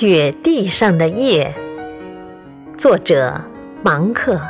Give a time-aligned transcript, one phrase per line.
[0.00, 1.54] 雪地上的夜，
[2.78, 3.38] 作者
[3.82, 4.40] 芒克，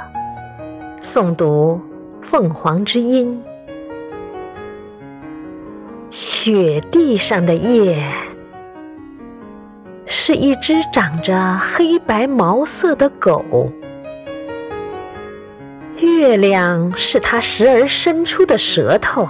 [1.03, 1.80] 诵读
[2.23, 3.42] 凤凰之音。
[6.08, 8.00] 雪地上的夜，
[10.07, 13.73] 是一只长着黑白毛色的狗。
[16.01, 19.29] 月亮是它时而伸出的舌头，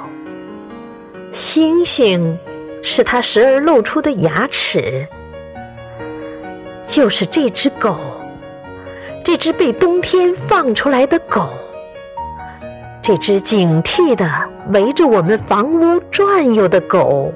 [1.33, 2.37] 星星
[2.83, 5.09] 是它时而露出的牙齿。
[6.91, 7.97] 就是这只狗，
[9.23, 11.49] 这只被冬天放出来的狗，
[13.01, 14.29] 这只警惕地
[14.73, 17.33] 围着我们房屋转悠的狗，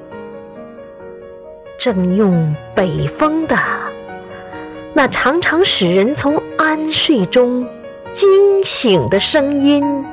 [1.79, 3.57] 正用北风的
[4.93, 7.65] 那常常使人从安睡中
[8.11, 10.05] 惊醒的声音，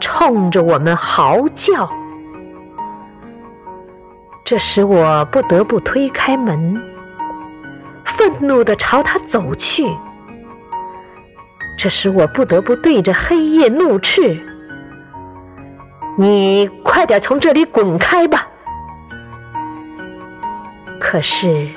[0.00, 1.88] 冲着我们嚎叫。
[4.44, 6.82] 这使我不得不推开门。
[8.20, 9.82] 愤怒地朝他走去，
[11.78, 14.38] 这时我不得不对着黑夜怒斥
[16.18, 18.46] ：“你快点从这里滚开吧！”
[21.00, 21.70] 可是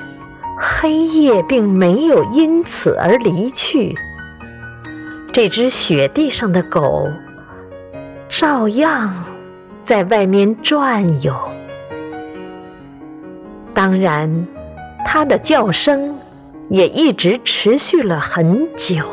[0.60, 3.96] 黑夜并没有因此而离去，
[5.32, 7.08] 这只雪地上的狗
[8.28, 9.24] 照样
[9.82, 11.34] 在外面转悠。
[13.72, 14.46] 当然，
[15.06, 16.18] 它的叫声。
[16.70, 19.04] 也一直持续了很久，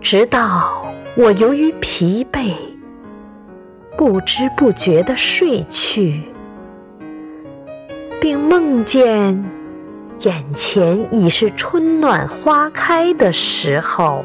[0.00, 2.54] 直到我由于疲惫，
[3.96, 6.22] 不知不觉地睡去，
[8.20, 9.44] 并梦见
[10.20, 14.24] 眼前已是春暖花开的时候。